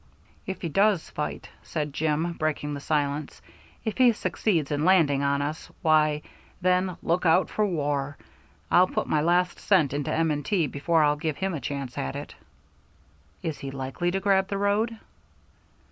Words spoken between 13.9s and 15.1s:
to grab the road?"